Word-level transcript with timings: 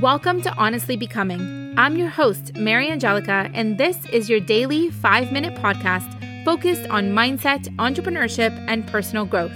Welcome 0.00 0.42
to 0.42 0.52
Honestly 0.56 0.96
Becoming. 0.96 1.72
I'm 1.78 1.96
your 1.96 2.08
host, 2.08 2.54
Mariangelica, 2.54 3.48
and 3.54 3.78
this 3.78 4.04
is 4.06 4.28
your 4.28 4.40
daily 4.40 4.90
five 4.90 5.30
minute 5.30 5.54
podcast 5.54 6.44
focused 6.44 6.90
on 6.90 7.12
mindset, 7.12 7.68
entrepreneurship, 7.76 8.50
and 8.68 8.84
personal 8.88 9.24
growth. 9.24 9.54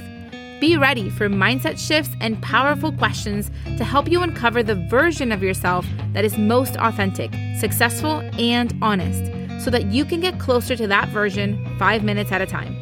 Be 0.61 0.77
ready 0.77 1.11
for 1.11 1.29
mindset 1.29 1.77
shifts 1.77 2.15
and 2.21 2.41
powerful 2.41 2.93
questions 2.93 3.51
to 3.79 3.83
help 3.83 4.09
you 4.09 4.23
uncover 4.23 4.63
the 4.63 4.77
version 4.77 5.33
of 5.33 5.43
yourself 5.43 5.85
that 6.13 6.25
is 6.25 6.39
most 6.39 6.77
authentic, 6.77 7.33
successful, 7.59 8.21
and 8.39 8.73
honest 8.81 9.25
so 9.65 9.71
that 9.71 9.87
you 9.87 10.05
can 10.05 10.21
get 10.21 10.39
closer 10.39 10.77
to 10.77 10.87
that 10.87 11.09
version 11.09 11.67
five 11.81 12.05
minutes 12.05 12.31
at 12.31 12.41
a 12.41 12.47
time. 12.47 12.77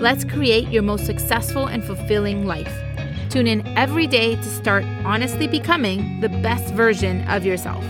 Let's 0.00 0.24
create 0.24 0.68
your 0.68 0.82
most 0.82 1.04
successful 1.04 1.66
and 1.66 1.84
fulfilling 1.84 2.46
life. 2.46 2.74
Tune 3.34 3.48
in 3.48 3.66
every 3.76 4.06
day 4.06 4.36
to 4.36 4.44
start 4.44 4.84
honestly 5.04 5.48
becoming 5.48 6.20
the 6.20 6.28
best 6.28 6.72
version 6.72 7.26
of 7.26 7.44
yourself. 7.44 7.82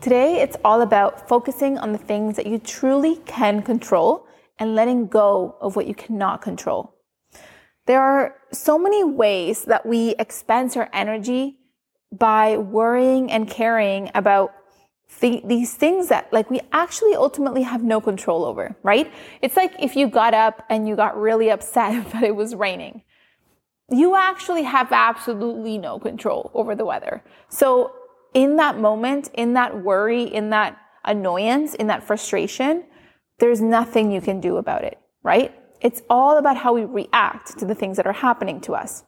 Today, 0.00 0.40
it's 0.40 0.56
all 0.64 0.82
about 0.82 1.28
focusing 1.28 1.76
on 1.76 1.90
the 1.90 1.98
things 1.98 2.36
that 2.36 2.46
you 2.46 2.60
truly 2.60 3.16
can 3.26 3.62
control 3.62 4.28
and 4.60 4.76
letting 4.76 5.08
go 5.08 5.56
of 5.60 5.74
what 5.74 5.88
you 5.88 5.94
cannot 5.96 6.40
control. 6.40 6.94
There 7.86 8.00
are 8.00 8.36
so 8.52 8.78
many 8.78 9.02
ways 9.02 9.64
that 9.64 9.84
we 9.84 10.14
expense 10.20 10.76
our 10.76 10.88
energy 10.92 11.58
by 12.12 12.58
worrying 12.58 13.28
and 13.28 13.50
caring 13.50 14.12
about 14.14 14.52
th- 15.20 15.44
these 15.44 15.74
things 15.74 16.08
that 16.08 16.32
like 16.32 16.50
we 16.50 16.60
actually 16.72 17.14
ultimately 17.14 17.62
have 17.62 17.82
no 17.82 18.00
control 18.00 18.44
over, 18.44 18.76
right? 18.82 19.12
It's 19.42 19.56
like 19.56 19.72
if 19.78 19.96
you 19.96 20.08
got 20.08 20.34
up 20.34 20.64
and 20.68 20.88
you 20.88 20.96
got 20.96 21.18
really 21.18 21.50
upset 21.50 22.10
that 22.12 22.22
it 22.22 22.36
was 22.36 22.54
raining. 22.54 23.02
You 23.90 24.16
actually 24.16 24.64
have 24.64 24.92
absolutely 24.92 25.78
no 25.78 25.98
control 25.98 26.50
over 26.52 26.74
the 26.74 26.84
weather. 26.84 27.22
So 27.48 27.92
in 28.34 28.56
that 28.56 28.78
moment, 28.78 29.30
in 29.34 29.54
that 29.54 29.82
worry, 29.82 30.24
in 30.24 30.50
that 30.50 30.78
annoyance, 31.04 31.74
in 31.74 31.86
that 31.86 32.04
frustration, 32.04 32.84
there's 33.38 33.62
nothing 33.62 34.12
you 34.12 34.20
can 34.20 34.40
do 34.40 34.56
about 34.56 34.84
it, 34.84 34.98
right? 35.22 35.54
It's 35.80 36.02
all 36.10 36.36
about 36.36 36.56
how 36.58 36.74
we 36.74 36.84
react 36.84 37.58
to 37.58 37.64
the 37.64 37.74
things 37.74 37.96
that 37.96 38.06
are 38.06 38.12
happening 38.12 38.60
to 38.62 38.74
us. 38.74 39.04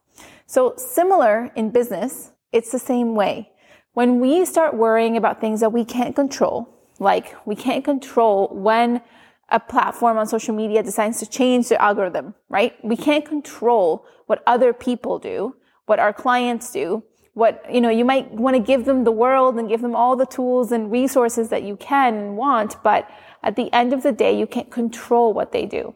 So 0.47 0.75
similar 0.77 1.53
in 1.57 1.71
business, 1.71 2.33
it's 2.53 2.73
the 2.73 2.79
same 2.79 3.15
way. 3.15 3.51
When 3.93 4.21
we 4.21 4.45
start 4.45 4.75
worrying 4.75 5.17
about 5.17 5.41
things 5.41 5.61
that 5.61 5.73
we 5.73 5.85
can't 5.85 6.15
control, 6.15 6.69
like 7.01 7.35
we 7.45 7.57
can't 7.57 7.85
control 7.85 8.49
when 8.53 9.03
a 9.49 9.59
platform 9.59 10.17
on 10.17 10.29
social 10.29 10.55
media 10.55 10.83
decides 10.83 11.19
to 11.19 11.27
change 11.27 11.69
their 11.69 11.81
algorithm, 11.83 12.35
right? 12.49 12.73
We 12.85 12.97
can't 12.97 13.25
control 13.25 14.07
what 14.27 14.45
other 14.47 14.73
people 14.73 15.19
do, 15.19 15.57
what 15.87 15.99
our 15.99 16.13
clients 16.13 16.71
do, 16.71 17.03
what, 17.35 17.65
you 17.73 17.81
know, 17.81 17.89
you 17.89 18.05
might 18.05 18.31
want 18.31 18.55
to 18.55 18.63
give 18.63 18.85
them 18.85 19.03
the 19.03 19.11
world 19.11 19.57
and 19.59 19.69
give 19.69 19.81
them 19.81 19.97
all 19.97 20.15
the 20.15 20.27
tools 20.27 20.71
and 20.71 20.93
resources 20.93 21.49
that 21.49 21.65
you 21.65 21.77
can 21.77 22.15
and 22.15 22.37
want, 22.37 22.81
but 22.85 23.11
at 23.43 23.57
the 23.57 23.73
end 23.73 23.93
of 23.93 24.05
the 24.05 24.13
day, 24.13 24.39
you 24.39 24.47
can't 24.47 24.71
control 24.71 25.33
what 25.33 25.51
they 25.51 25.67
do. 25.67 25.95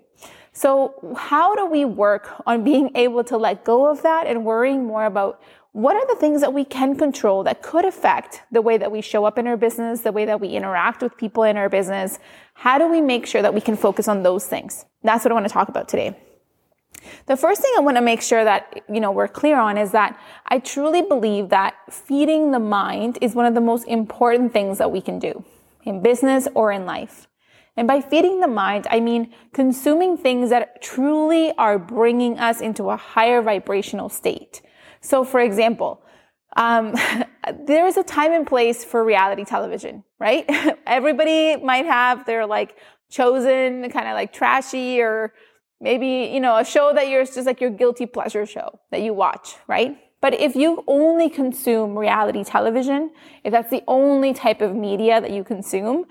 So 0.53 1.15
how 1.17 1.55
do 1.55 1.67
we 1.67 1.85
work 1.85 2.43
on 2.47 2.65
being 2.65 2.91
able 2.97 3.23
to 3.25 3.37
let 3.37 3.65
go 3.65 3.87
of 3.87 4.03
that 4.03 4.27
and 4.27 4.45
worrying 4.45 4.85
more 4.85 5.05
about 5.05 5.41
what 5.75 5.97
are 5.97 6.07
the 6.07 6.15
things 6.15 6.41
that 6.41 6.55
we 6.55 6.65
can 6.65 6.97
control 6.97 7.43
that 7.43 7.61
could 7.61 7.85
affect 7.85 8.43
the 8.53 8.63
way 8.63 8.79
that 8.79 8.93
we 8.93 9.01
show 9.01 9.25
up 9.25 9.39
in 9.39 9.49
our 9.49 9.57
business, 9.57 10.03
the 10.03 10.13
way 10.13 10.25
that 10.25 10.41
we 10.41 10.51
interact 10.51 11.03
with 11.03 11.17
people 11.17 11.43
in 11.43 11.57
our 11.57 11.69
business? 11.69 12.21
How 12.55 12.79
do 12.79 12.89
we 12.89 13.01
make 13.01 13.27
sure 13.27 13.43
that 13.43 13.53
we 13.53 13.61
can 13.61 13.77
focus 13.77 14.07
on 14.07 14.23
those 14.23 14.47
things? 14.47 14.85
That's 15.03 15.25
what 15.25 15.33
I 15.33 15.35
want 15.35 15.49
to 15.49 15.53
talk 15.53 15.69
about 15.69 15.89
today. 15.89 16.17
The 17.27 17.37
first 17.37 17.61
thing 17.61 17.73
I 17.77 17.81
want 17.81 17.97
to 17.97 18.03
make 18.03 18.23
sure 18.23 18.45
that, 18.45 18.85
you 18.89 19.01
know, 19.01 19.11
we're 19.11 19.27
clear 19.27 19.59
on 19.59 19.77
is 19.77 19.91
that 19.91 20.17
I 20.47 20.61
truly 20.61 21.03
believe 21.03 21.49
that 21.49 21.75
feeding 21.91 22.53
the 22.53 22.61
mind 22.61 23.19
is 23.21 23.35
one 23.35 23.45
of 23.45 23.55
the 23.55 23.61
most 23.61 23.89
important 23.89 24.53
things 24.53 24.79
that 24.79 24.93
we 24.93 25.01
can 25.01 25.19
do 25.19 25.45
in 25.83 26.03
business 26.03 26.47
or 26.55 26.71
in 26.71 26.87
life. 26.87 27.27
And 27.77 27.89
by 27.89 28.01
feeding 28.01 28.39
the 28.39 28.47
mind, 28.47 28.87
I 28.91 29.01
mean 29.01 29.35
consuming 29.53 30.19
things 30.19 30.51
that 30.51 30.81
truly 30.81 31.51
are 31.59 31.81
bringing 31.81 32.39
us 32.39 32.61
into 32.61 32.91
a 32.91 32.97
higher 32.97 33.43
vibrational 33.43 34.09
state. 34.09 34.63
So, 35.05 35.23
for 35.23 35.41
example, 35.41 36.03
um, 36.57 36.95
there 37.67 37.87
is 37.87 37.97
a 37.97 38.03
time 38.03 38.33
and 38.33 38.47
place 38.47 38.85
for 38.85 39.05
reality 39.05 39.45
television, 39.45 40.03
right? 40.19 40.45
Everybody 40.87 41.57
might 41.57 41.85
have 41.85 42.25
their 42.25 42.47
like 42.47 42.77
chosen 43.11 43.91
kind 43.91 44.09
of 44.09 44.15
like 44.15 44.33
trashy 44.33 45.01
or 45.01 45.35
maybe, 45.81 46.33
you 46.33 46.41
know, 46.41 46.57
a 46.57 46.65
show 46.65 46.93
that 46.95 47.09
you're 47.09 47.25
just 47.25 47.47
like 47.47 47.61
your 47.61 47.71
guilty 47.71 48.07
pleasure 48.07 48.47
show 48.47 48.81
that 48.91 49.03
you 49.03 49.13
watch, 49.13 49.57
right? 49.69 49.99
But 50.23 50.33
if 50.33 50.57
you 50.57 50.83
only 50.87 51.29
consume 51.29 51.99
reality 51.99 52.43
television, 52.43 53.11
if 53.45 53.53
that's 53.53 53.71
the 53.71 53.83
only 53.87 54.33
type 54.33 54.63
of 54.63 54.75
media 54.75 55.21
that 55.21 55.33
you 55.33 55.45
consume, 55.45 56.07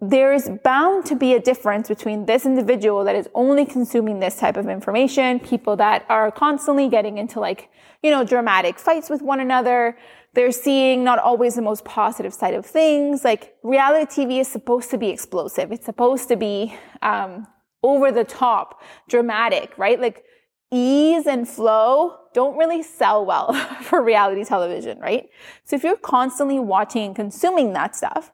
there's 0.00 0.48
bound 0.62 1.04
to 1.06 1.16
be 1.16 1.34
a 1.34 1.40
difference 1.40 1.88
between 1.88 2.26
this 2.26 2.46
individual 2.46 3.02
that 3.04 3.16
is 3.16 3.28
only 3.34 3.66
consuming 3.66 4.20
this 4.20 4.36
type 4.36 4.56
of 4.56 4.68
information, 4.68 5.40
people 5.40 5.76
that 5.76 6.04
are 6.08 6.30
constantly 6.30 6.88
getting 6.88 7.18
into 7.18 7.40
like, 7.40 7.68
you 8.02 8.10
know, 8.10 8.24
dramatic 8.24 8.78
fights 8.78 9.10
with 9.10 9.22
one 9.22 9.40
another. 9.40 9.98
They're 10.34 10.52
seeing 10.52 11.02
not 11.02 11.18
always 11.18 11.56
the 11.56 11.62
most 11.62 11.84
positive 11.84 12.32
side 12.32 12.54
of 12.54 12.64
things. 12.64 13.24
Like 13.24 13.56
reality 13.64 14.22
TV 14.22 14.40
is 14.40 14.46
supposed 14.46 14.90
to 14.90 14.98
be 14.98 15.08
explosive. 15.08 15.72
It's 15.72 15.86
supposed 15.86 16.28
to 16.28 16.36
be, 16.36 16.76
um, 17.02 17.48
over 17.82 18.12
the 18.12 18.24
top, 18.24 18.82
dramatic, 19.08 19.76
right? 19.78 20.00
Like 20.00 20.24
ease 20.70 21.26
and 21.26 21.48
flow 21.48 22.16
don't 22.34 22.56
really 22.56 22.82
sell 22.82 23.24
well 23.24 23.52
for 23.82 24.02
reality 24.02 24.44
television, 24.44 24.98
right? 25.00 25.28
So 25.64 25.76
if 25.76 25.82
you're 25.82 25.96
constantly 25.96 26.58
watching 26.58 27.06
and 27.06 27.16
consuming 27.16 27.72
that 27.72 27.96
stuff, 27.96 28.32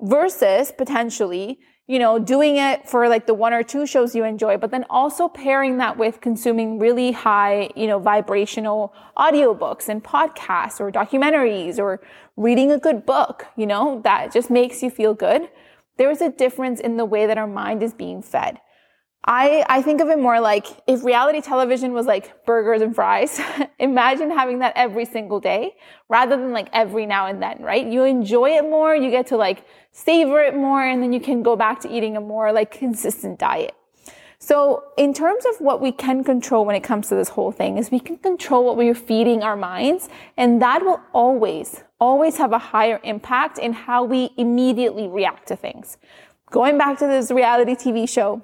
versus 0.00 0.72
potentially, 0.76 1.58
you 1.86 1.98
know, 1.98 2.18
doing 2.18 2.56
it 2.56 2.88
for 2.88 3.08
like 3.08 3.26
the 3.26 3.34
one 3.34 3.52
or 3.52 3.62
two 3.62 3.86
shows 3.86 4.14
you 4.14 4.24
enjoy, 4.24 4.56
but 4.56 4.70
then 4.70 4.84
also 4.88 5.28
pairing 5.28 5.78
that 5.78 5.96
with 5.96 6.20
consuming 6.20 6.78
really 6.78 7.12
high, 7.12 7.68
you 7.74 7.86
know, 7.86 7.98
vibrational 7.98 8.94
audiobooks 9.16 9.88
and 9.88 10.02
podcasts 10.04 10.80
or 10.80 10.90
documentaries 10.92 11.78
or 11.78 12.00
reading 12.36 12.70
a 12.70 12.78
good 12.78 13.04
book, 13.04 13.46
you 13.56 13.66
know, 13.66 14.00
that 14.04 14.32
just 14.32 14.50
makes 14.50 14.82
you 14.82 14.90
feel 14.90 15.14
good. 15.14 15.48
There's 15.96 16.20
a 16.20 16.30
difference 16.30 16.80
in 16.80 16.96
the 16.96 17.04
way 17.04 17.26
that 17.26 17.36
our 17.36 17.46
mind 17.46 17.82
is 17.82 17.92
being 17.92 18.22
fed. 18.22 18.60
I, 19.24 19.64
I 19.68 19.82
think 19.82 20.00
of 20.00 20.08
it 20.08 20.18
more 20.18 20.40
like 20.40 20.66
if 20.86 21.04
reality 21.04 21.42
television 21.42 21.92
was 21.92 22.06
like 22.06 22.46
burgers 22.46 22.80
and 22.80 22.94
fries, 22.94 23.40
imagine 23.78 24.30
having 24.30 24.60
that 24.60 24.72
every 24.76 25.04
single 25.04 25.40
day 25.40 25.76
rather 26.08 26.36
than 26.36 26.52
like 26.52 26.68
every 26.72 27.04
now 27.04 27.26
and 27.26 27.42
then, 27.42 27.58
right? 27.60 27.86
You 27.86 28.04
enjoy 28.04 28.50
it 28.56 28.62
more, 28.62 28.94
you 28.96 29.10
get 29.10 29.26
to 29.28 29.36
like 29.36 29.66
savor 29.92 30.40
it 30.40 30.54
more, 30.54 30.82
and 30.82 31.02
then 31.02 31.12
you 31.12 31.20
can 31.20 31.42
go 31.42 31.54
back 31.54 31.80
to 31.80 31.94
eating 31.94 32.16
a 32.16 32.20
more 32.20 32.50
like 32.50 32.70
consistent 32.70 33.38
diet. 33.38 33.74
So 34.38 34.84
in 34.96 35.12
terms 35.12 35.44
of 35.44 35.60
what 35.60 35.82
we 35.82 35.92
can 35.92 36.24
control 36.24 36.64
when 36.64 36.74
it 36.74 36.80
comes 36.80 37.08
to 37.08 37.14
this 37.14 37.28
whole 37.28 37.52
thing 37.52 37.76
is 37.76 37.90
we 37.90 38.00
can 38.00 38.16
control 38.16 38.64
what 38.64 38.78
we're 38.78 38.94
feeding 38.94 39.42
our 39.42 39.54
minds 39.54 40.08
and 40.38 40.62
that 40.62 40.82
will 40.82 41.02
always, 41.12 41.84
always 42.00 42.38
have 42.38 42.52
a 42.52 42.58
higher 42.58 43.00
impact 43.04 43.58
in 43.58 43.74
how 43.74 44.02
we 44.02 44.30
immediately 44.38 45.08
react 45.08 45.46
to 45.48 45.56
things. 45.56 45.98
Going 46.50 46.78
back 46.78 46.98
to 47.00 47.06
this 47.06 47.30
reality 47.30 47.74
TV 47.74 48.08
show, 48.08 48.42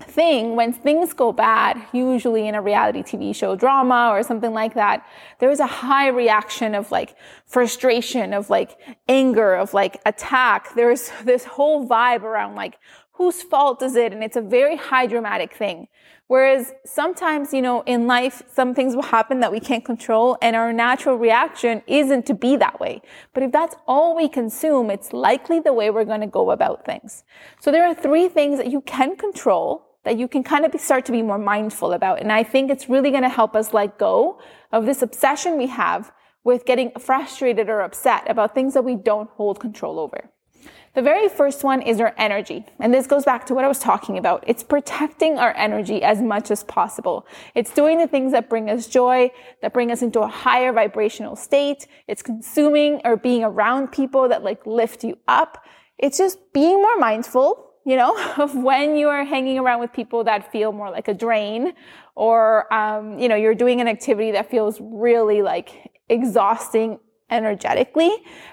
thing 0.00 0.54
when 0.54 0.72
things 0.72 1.12
go 1.12 1.32
bad, 1.32 1.80
usually 1.92 2.46
in 2.46 2.54
a 2.54 2.62
reality 2.62 3.02
TV 3.02 3.34
show 3.34 3.56
drama 3.56 4.10
or 4.12 4.22
something 4.22 4.52
like 4.52 4.74
that, 4.74 5.06
there's 5.38 5.60
a 5.60 5.66
high 5.66 6.08
reaction 6.08 6.74
of 6.74 6.90
like 6.90 7.16
frustration, 7.46 8.32
of 8.32 8.48
like 8.48 8.78
anger, 9.08 9.54
of 9.54 9.74
like 9.74 10.00
attack. 10.06 10.74
There's 10.74 11.10
this 11.24 11.44
whole 11.44 11.88
vibe 11.88 12.22
around 12.22 12.54
like, 12.54 12.78
whose 13.12 13.42
fault 13.42 13.82
is 13.82 13.96
it? 13.96 14.12
And 14.12 14.22
it's 14.22 14.36
a 14.36 14.40
very 14.40 14.76
high 14.76 15.06
dramatic 15.06 15.52
thing. 15.52 15.88
Whereas 16.28 16.74
sometimes, 16.84 17.54
you 17.54 17.62
know, 17.62 17.82
in 17.86 18.06
life, 18.06 18.42
some 18.52 18.74
things 18.74 18.94
will 18.94 19.02
happen 19.02 19.40
that 19.40 19.50
we 19.50 19.60
can't 19.60 19.84
control 19.84 20.36
and 20.42 20.54
our 20.54 20.74
natural 20.74 21.16
reaction 21.16 21.82
isn't 21.86 22.26
to 22.26 22.34
be 22.34 22.56
that 22.56 22.78
way. 22.78 23.00
But 23.32 23.42
if 23.44 23.50
that's 23.50 23.74
all 23.86 24.14
we 24.14 24.28
consume, 24.28 24.90
it's 24.90 25.14
likely 25.14 25.58
the 25.58 25.72
way 25.72 25.88
we're 25.88 26.04
going 26.04 26.20
to 26.20 26.26
go 26.26 26.50
about 26.50 26.84
things. 26.84 27.24
So 27.60 27.72
there 27.72 27.86
are 27.86 27.94
three 27.94 28.28
things 28.28 28.58
that 28.58 28.70
you 28.70 28.82
can 28.82 29.16
control 29.16 29.87
that 30.08 30.16
you 30.16 30.26
can 30.26 30.42
kind 30.42 30.64
of 30.64 30.80
start 30.80 31.04
to 31.04 31.12
be 31.12 31.20
more 31.20 31.36
mindful 31.36 31.92
about. 31.92 32.18
And 32.22 32.32
I 32.32 32.42
think 32.42 32.70
it's 32.70 32.88
really 32.88 33.10
going 33.10 33.24
to 33.24 33.28
help 33.28 33.54
us 33.54 33.74
let 33.74 33.98
go 33.98 34.40
of 34.72 34.86
this 34.86 35.02
obsession 35.02 35.58
we 35.58 35.66
have 35.66 36.10
with 36.44 36.64
getting 36.64 36.90
frustrated 36.98 37.68
or 37.68 37.82
upset 37.82 38.24
about 38.26 38.54
things 38.54 38.72
that 38.72 38.84
we 38.84 38.96
don't 38.96 39.28
hold 39.28 39.60
control 39.60 40.00
over. 40.00 40.30
The 40.94 41.02
very 41.02 41.28
first 41.28 41.62
one 41.62 41.82
is 41.82 42.00
our 42.00 42.14
energy. 42.16 42.64
And 42.80 42.94
this 42.94 43.06
goes 43.06 43.26
back 43.26 43.44
to 43.46 43.54
what 43.54 43.66
I 43.66 43.68
was 43.68 43.80
talking 43.80 44.16
about. 44.16 44.44
It's 44.46 44.62
protecting 44.62 45.38
our 45.38 45.54
energy 45.58 46.02
as 46.02 46.22
much 46.22 46.50
as 46.50 46.64
possible. 46.64 47.26
It's 47.54 47.74
doing 47.74 47.98
the 47.98 48.08
things 48.08 48.32
that 48.32 48.48
bring 48.48 48.70
us 48.70 48.86
joy, 48.86 49.30
that 49.60 49.74
bring 49.74 49.92
us 49.92 50.00
into 50.00 50.20
a 50.20 50.26
higher 50.26 50.72
vibrational 50.72 51.36
state. 51.36 51.86
It's 52.06 52.22
consuming 52.22 53.02
or 53.04 53.18
being 53.18 53.44
around 53.44 53.92
people 53.92 54.26
that 54.30 54.42
like 54.42 54.64
lift 54.64 55.04
you 55.04 55.18
up. 55.28 55.62
It's 55.98 56.16
just 56.16 56.38
being 56.54 56.80
more 56.80 56.96
mindful 56.96 57.67
you 57.88 57.96
know, 57.96 58.14
of 58.36 58.54
when 58.54 58.96
you 58.96 59.08
are 59.08 59.24
hanging 59.24 59.58
around 59.58 59.80
with 59.80 59.92
people 59.94 60.22
that 60.24 60.52
feel 60.52 60.72
more 60.72 60.90
like 60.90 61.08
a 61.08 61.14
drain 61.14 61.72
or, 62.14 62.72
um, 62.72 63.18
you 63.18 63.28
know, 63.28 63.34
you're 63.34 63.54
doing 63.54 63.80
an 63.80 63.88
activity 63.88 64.30
that 64.32 64.50
feels 64.50 64.78
really 64.80 65.40
like 65.40 65.90
exhausting 66.10 67.00
energetically. 67.30 68.10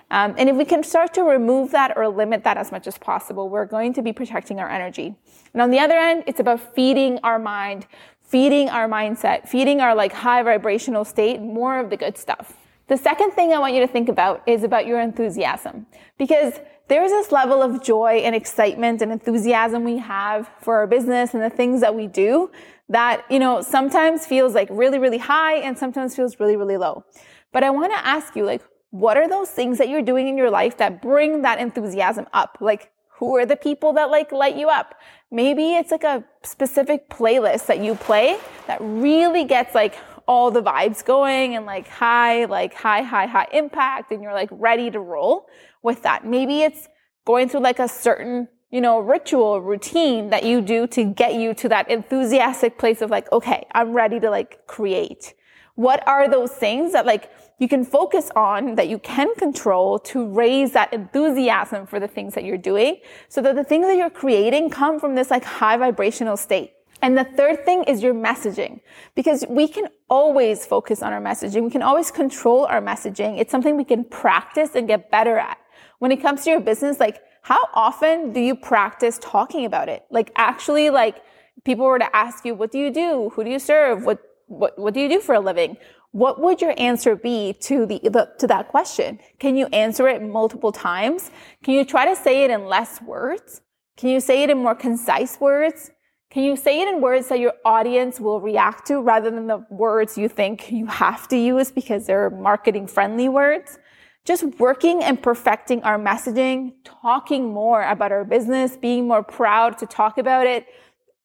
Um, 0.10 0.36
and 0.38 0.48
if 0.50 0.56
we 0.56 0.64
can 0.64 0.84
start 0.84 1.14
to 1.16 1.24
remove 1.24 1.72
that 1.72 1.98
or 1.98 2.08
limit 2.08 2.46
that 2.46 2.58
as 2.58 2.72
much 2.72 2.88
as 2.88 2.98
possible, 2.98 3.50
we're 3.50 3.66
going 3.66 3.92
to 3.94 4.02
be 4.02 4.14
protecting 4.14 4.60
our 4.60 4.70
energy. 4.70 5.16
And 5.54 5.62
on 5.62 5.70
the 5.70 5.80
other 5.80 5.98
end, 5.98 6.24
it's 6.28 6.40
about 6.40 6.74
feeding 6.74 7.20
our 7.24 7.40
mind, 7.40 7.88
feeding 8.22 8.70
our 8.70 8.88
mindset, 8.88 9.50
feeding 9.50 9.82
our 9.82 9.94
like 9.96 10.14
high 10.14 10.44
vibrational 10.44 11.04
state, 11.04 11.42
more 11.42 11.78
of 11.78 11.90
the 11.90 11.98
good 11.98 12.18
stuff. 12.18 12.65
The 12.88 12.98
second 12.98 13.32
thing 13.32 13.52
I 13.52 13.58
want 13.58 13.74
you 13.74 13.80
to 13.82 13.88
think 13.88 14.10
about 14.10 14.44
is 14.48 14.64
about 14.64 14.86
your 14.86 15.02
enthusiasm 15.02 15.88
because 16.18 16.54
there's 16.88 17.10
this 17.10 17.32
level 17.32 17.64
of 17.64 17.84
joy 17.84 18.22
and 18.24 18.36
excitement 18.36 19.02
and 19.02 19.12
enthusiasm 19.12 19.84
we 19.84 19.98
have 19.98 20.50
for 20.60 20.76
our 20.76 20.86
business 20.86 21.34
and 21.34 21.42
the 21.42 21.50
things 21.50 21.82
that 21.82 21.96
we 21.96 22.06
do 22.06 22.52
that, 22.90 23.26
you 23.30 23.40
know, 23.40 23.62
sometimes 23.62 24.28
feels 24.28 24.54
like 24.54 24.68
really, 24.70 25.00
really 25.00 25.18
high 25.18 25.56
and 25.56 25.78
sometimes 25.78 26.16
feels 26.16 26.40
really, 26.40 26.56
really 26.56 26.78
low. 26.78 27.04
But 27.52 27.64
I 27.64 27.72
want 27.72 27.92
to 27.92 28.06
ask 28.06 28.36
you, 28.36 28.46
like, 28.46 28.62
what 28.92 29.18
are 29.18 29.28
those 29.28 29.50
things 29.50 29.80
that 29.80 29.90
you're 29.90 30.04
doing 30.04 30.28
in 30.28 30.38
your 30.38 30.52
life 30.52 30.78
that 30.78 31.02
bring 31.02 31.42
that 31.42 31.60
enthusiasm 31.60 32.28
up? 32.34 32.58
Like, 32.62 32.92
who 33.18 33.36
are 33.36 33.46
the 33.46 33.56
people 33.56 33.94
that 33.94 34.12
like 34.12 34.32
light 34.32 34.56
you 34.56 34.70
up? 34.70 34.94
Maybe 35.32 35.74
it's 35.74 35.90
like 35.90 36.04
a 36.04 36.24
specific 36.44 37.10
playlist 37.10 37.66
that 37.66 37.80
you 37.80 37.96
play 37.96 38.38
that 38.68 38.78
really 38.82 39.46
gets 39.46 39.74
like 39.74 39.96
all 40.28 40.52
the 40.52 40.62
vibes 40.62 41.04
going 41.04 41.56
and 41.56 41.66
like 41.66 41.88
high, 41.88 42.46
like 42.46 42.74
high, 42.74 43.02
high, 43.02 43.26
high 43.26 43.48
impact 43.54 44.12
and 44.12 44.22
you're 44.22 44.34
like 44.34 44.50
ready 44.52 44.90
to 44.92 45.00
roll 45.00 45.48
with 45.82 46.04
that. 46.04 46.26
Maybe 46.26 46.62
it's 46.62 46.88
going 47.26 47.50
through 47.50 47.62
like 47.62 47.80
a 47.80 47.88
certain, 47.88 48.48
you 48.72 48.82
know, 48.82 49.00
ritual 49.00 49.62
routine 49.62 50.30
that 50.30 50.44
you 50.44 50.62
do 50.62 50.88
to 50.88 51.04
get 51.04 51.36
you 51.36 51.54
to 51.56 51.70
that 51.70 51.90
enthusiastic 51.90 52.78
place 52.78 53.02
of 53.02 53.10
like, 53.10 53.32
okay, 53.32 53.66
I'm 53.72 53.94
ready 53.94 54.20
to 54.20 54.30
like 54.30 54.66
create. 54.68 55.34
What 55.76 56.08
are 56.08 56.30
those 56.30 56.52
things 56.52 56.94
that 56.94 57.06
like 57.06 57.30
you 57.60 57.68
can 57.68 57.86
focus 57.86 58.32
on 58.36 58.76
that 58.76 58.90
you 58.90 59.00
can 59.00 59.34
control 59.36 60.00
to 60.00 60.28
raise 60.28 60.72
that 60.74 60.92
enthusiasm 60.94 61.86
for 61.86 62.00
the 62.00 62.08
things 62.08 62.34
that 62.34 62.44
you're 62.44 62.58
doing 62.58 62.98
so 63.30 63.42
that 63.42 63.56
the 63.56 63.64
things 63.64 63.86
that 63.88 63.96
you're 63.96 64.10
creating 64.10 64.70
come 64.70 65.00
from 65.00 65.16
this 65.16 65.30
like 65.30 65.44
high 65.44 65.78
vibrational 65.78 66.38
state. 66.38 66.75
And 67.06 67.16
the 67.16 67.24
third 67.24 67.64
thing 67.66 67.84
is 67.84 68.02
your 68.02 68.16
messaging 68.16 68.82
because 69.14 69.46
we 69.48 69.68
can 69.68 69.90
always 70.10 70.66
focus 70.66 71.04
on 71.04 71.14
our 71.14 71.22
messaging. 71.22 71.64
We 71.64 71.70
can 71.70 71.84
always 71.84 72.10
control 72.10 72.66
our 72.66 72.82
messaging. 72.82 73.40
It's 73.40 73.52
something 73.52 73.78
we 73.78 73.84
can 73.84 74.06
practice 74.06 74.72
and 74.74 74.88
get 74.88 75.12
better 75.12 75.38
at. 75.38 75.60
When 76.00 76.12
it 76.12 76.20
comes 76.20 76.44
to 76.46 76.50
your 76.50 76.62
business, 76.62 77.00
like 77.00 77.22
how 77.44 77.64
often 77.76 78.34
do 78.34 78.40
you 78.40 78.56
practice 78.56 79.20
talking 79.22 79.66
about 79.66 79.88
it? 79.88 80.04
Like 80.10 80.32
actually 80.36 80.90
like 80.90 81.22
people 81.64 81.86
were 81.86 82.00
to 82.00 82.16
ask 82.16 82.44
you, 82.44 82.56
what 82.56 82.72
do 82.72 82.80
you 82.80 82.90
do? 82.90 83.30
Who 83.36 83.44
do 83.44 83.52
you 83.52 83.60
serve? 83.60 84.04
What 84.04 84.20
what, 84.48 84.80
what 84.80 84.96
do 84.96 85.00
you 85.00 85.08
do 85.08 85.20
for 85.20 85.36
a 85.36 85.40
living? 85.40 85.78
What 86.10 86.42
would 86.42 86.60
your 86.60 86.74
answer 86.76 87.16
be 87.16 87.54
to 87.62 87.86
the, 87.86 88.00
the, 88.04 88.32
to 88.40 88.48
that 88.48 88.70
question? 88.70 89.20
Can 89.38 89.56
you 89.56 89.68
answer 89.68 90.08
it 90.08 90.24
multiple 90.24 90.72
times? 90.72 91.30
Can 91.64 91.76
you 91.76 91.86
try 91.86 92.06
to 92.06 92.16
say 92.16 92.46
it 92.46 92.50
in 92.50 92.66
less 92.66 93.00
words? 93.00 93.62
Can 93.96 94.10
you 94.10 94.20
say 94.20 94.42
it 94.42 94.50
in 94.50 94.58
more 94.58 94.74
concise 94.74 95.40
words? 95.40 95.92
Can 96.36 96.44
you 96.44 96.58
say 96.58 96.82
it 96.82 96.90
in 96.90 97.00
words 97.00 97.30
that 97.30 97.40
your 97.40 97.54
audience 97.64 98.20
will 98.20 98.42
react 98.42 98.88
to 98.88 99.00
rather 99.00 99.32
than 99.32 99.48
the 99.48 99.66
words 99.70 100.18
you 100.18 100.28
think 100.28 100.70
you 100.70 100.86
have 100.86 101.30
to 101.30 101.38
use 101.38 101.72
because 101.72 102.08
they're 102.08 102.30
marketing 102.30 102.88
friendly 102.88 103.30
words? 103.30 103.80
Just 104.26 104.44
working 104.60 105.02
and 105.02 105.24
perfecting 105.24 105.82
our 105.84 105.98
messaging, 105.98 106.74
talking 106.84 107.54
more 107.54 107.84
about 107.84 108.12
our 108.12 108.26
business, 108.26 108.76
being 108.76 109.08
more 109.08 109.24
proud 109.24 109.78
to 109.78 109.86
talk 109.86 110.18
about 110.18 110.46
it, 110.46 110.68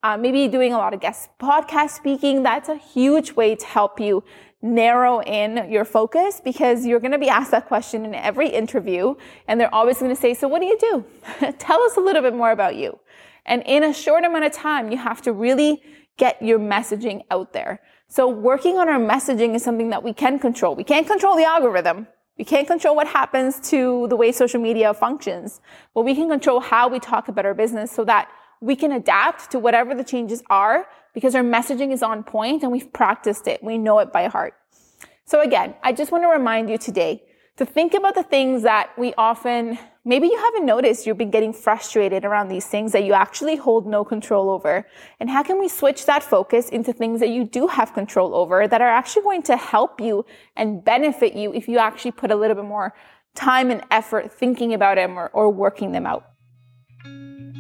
uh, 0.05 0.17
maybe 0.17 0.47
doing 0.47 0.73
a 0.73 0.79
lot 0.79 0.95
of 0.95 1.01
guest 1.01 1.29
podcast 1.41 1.91
speaking. 1.91 2.45
That's 2.45 2.69
a 2.69 2.77
huge 2.77 3.33
way 3.33 3.57
to 3.57 3.67
help 3.67 3.99
you 3.99 4.23
narrow 4.63 5.23
in 5.23 5.73
your 5.73 5.85
focus 5.85 6.41
because 6.41 6.87
you're 6.87 7.01
going 7.01 7.11
to 7.11 7.19
be 7.19 7.29
asked 7.29 7.51
that 7.51 7.67
question 7.67 8.05
in 8.05 8.15
every 8.15 8.49
interview 8.49 9.17
and 9.49 9.61
they're 9.61 9.75
always 9.75 9.99
going 9.99 10.15
to 10.15 10.21
say, 10.21 10.35
so 10.35 10.47
what 10.47 10.61
do 10.61 10.67
you 10.67 10.79
do? 10.79 11.53
Tell 11.59 11.83
us 11.83 11.97
a 11.97 12.01
little 12.01 12.23
bit 12.23 12.37
more 12.37 12.53
about 12.53 12.77
you. 12.77 12.97
And 13.51 13.65
in 13.67 13.83
a 13.83 13.93
short 13.93 14.25
amount 14.25 14.45
of 14.45 14.53
time, 14.53 14.93
you 14.93 14.97
have 14.97 15.21
to 15.23 15.33
really 15.33 15.83
get 16.17 16.41
your 16.41 16.61
messaging 16.61 17.23
out 17.33 17.53
there. 17.53 17.81
So 18.07 18.29
working 18.29 18.79
on 18.79 18.89
our 18.89 19.01
messaging 19.01 19.57
is 19.57 19.65
something 19.65 19.91
that 19.91 20.05
we 20.05 20.13
can 20.13 20.39
control. 20.39 20.77
We 20.77 20.85
can't 20.85 21.07
control 21.07 21.37
the 21.37 21.45
algorithm. 21.45 22.07
We 22.39 22.45
can't 22.45 22.69
control 22.69 22.95
what 22.95 23.09
happens 23.09 23.59
to 23.71 24.07
the 24.09 24.15
way 24.15 24.31
social 24.31 24.61
media 24.61 24.95
functions, 24.95 25.61
but 25.95 26.03
we 26.03 26.15
can 26.15 26.29
control 26.29 26.61
how 26.61 26.89
we 26.89 27.01
talk 27.01 27.27
about 27.27 27.45
our 27.45 27.55
business 27.55 27.91
so 27.91 28.05
that 28.05 28.31
we 28.61 28.77
can 28.77 28.93
adapt 28.93 29.51
to 29.51 29.59
whatever 29.59 29.97
the 29.97 30.05
changes 30.05 30.43
are 30.49 30.87
because 31.13 31.35
our 31.35 31.43
messaging 31.43 31.93
is 31.93 32.03
on 32.03 32.23
point 32.23 32.63
and 32.63 32.71
we've 32.71 32.93
practiced 32.93 33.49
it. 33.49 33.63
We 33.65 33.79
know 33.79 33.99
it 33.99 34.13
by 34.13 34.29
heart. 34.29 34.55
So 35.25 35.41
again, 35.41 35.75
I 35.83 35.93
just 35.93 36.13
want 36.13 36.23
to 36.23 36.29
remind 36.29 36.71
you 36.71 36.79
today 36.79 37.25
to 37.57 37.67
think 37.67 37.95
about 37.95 38.15
the 38.15 38.23
things 38.23 38.63
that 38.63 38.91
we 38.97 39.13
often, 39.19 39.77
maybe 40.11 40.27
you 40.27 40.37
haven't 40.37 40.67
noticed 40.67 41.07
you've 41.07 41.17
been 41.17 41.31
getting 41.31 41.53
frustrated 41.53 42.25
around 42.25 42.49
these 42.49 42.67
things 42.67 42.91
that 42.91 43.05
you 43.05 43.13
actually 43.13 43.55
hold 43.55 43.87
no 43.87 44.05
control 44.05 44.51
over. 44.51 44.85
And 45.21 45.31
how 45.31 45.45
can 45.45 45.61
we 45.61 45.69
switch 45.69 46.05
that 46.07 46.25
focus 46.25 46.69
into 46.69 46.93
things 46.93 47.21
that 47.21 47.29
you 47.29 47.45
do 47.45 47.69
have 47.69 47.95
control 47.95 48.35
over 48.35 48.67
that 48.67 48.81
are 48.81 48.89
actually 48.89 49.23
going 49.23 49.45
to 49.45 49.57
help 49.57 50.01
you 50.01 50.27
and 50.57 50.85
benefit 50.85 51.35
you 51.35 51.55
if 51.55 51.69
you 51.69 51.79
actually 51.79 52.11
put 52.11 52.33
a 52.33 52.35
little 52.35 52.57
bit 52.57 52.65
more 52.65 52.93
time 53.37 53.71
and 53.71 53.85
effort 53.93 54.33
thinking 54.33 54.75
about 54.75 54.97
them 54.97 55.17
or, 55.17 55.29
or 55.29 55.49
working 55.49 55.93
them 55.93 56.07
out. 56.07 56.25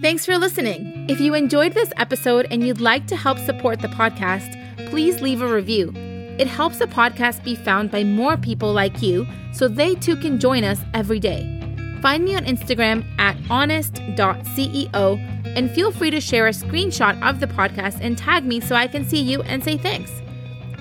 Thanks 0.02 0.26
for 0.26 0.36
listening. 0.36 1.06
If 1.08 1.20
you 1.20 1.34
enjoyed 1.34 1.74
this 1.74 1.92
episode 1.98 2.48
and 2.50 2.66
you'd 2.66 2.80
like 2.80 3.06
to 3.06 3.16
help 3.16 3.38
support 3.38 3.80
the 3.80 3.94
podcast, 4.00 4.50
please 4.90 5.22
leave 5.22 5.40
a 5.40 5.46
review. 5.46 5.92
It 6.42 6.48
helps 6.48 6.78
the 6.78 6.86
podcast 6.86 7.44
be 7.44 7.54
found 7.54 7.92
by 7.92 8.02
more 8.02 8.36
people 8.36 8.72
like 8.72 9.00
you 9.02 9.24
so 9.52 9.68
they 9.68 9.94
too 9.94 10.16
can 10.16 10.40
join 10.40 10.64
us 10.64 10.80
every 10.94 11.20
day. 11.20 11.59
Find 12.00 12.24
me 12.24 12.34
on 12.34 12.44
Instagram 12.44 13.04
at 13.18 13.36
honest.ceo 13.50 15.18
and 15.56 15.70
feel 15.70 15.92
free 15.92 16.10
to 16.10 16.20
share 16.20 16.46
a 16.46 16.52
screenshot 16.52 17.20
of 17.22 17.40
the 17.40 17.46
podcast 17.46 17.98
and 18.00 18.16
tag 18.16 18.44
me 18.44 18.60
so 18.60 18.74
I 18.74 18.86
can 18.86 19.04
see 19.04 19.20
you 19.20 19.42
and 19.42 19.62
say 19.62 19.76
thanks. 19.76 20.10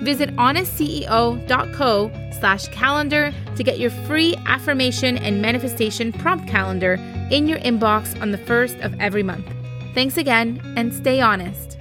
Visit 0.01 0.33
honestceo.co 0.37 2.11
slash 2.39 2.67
calendar 2.69 3.33
to 3.55 3.63
get 3.63 3.79
your 3.79 3.91
free 3.91 4.35
affirmation 4.45 5.17
and 5.17 5.41
manifestation 5.41 6.13
prompt 6.13 6.47
calendar 6.47 6.93
in 7.31 7.47
your 7.47 7.59
inbox 7.59 8.19
on 8.21 8.31
the 8.31 8.37
first 8.37 8.77
of 8.77 8.97
every 8.99 9.23
month. 9.23 9.45
Thanks 9.93 10.17
again 10.17 10.61
and 10.77 10.93
stay 10.93 11.19
honest. 11.19 11.78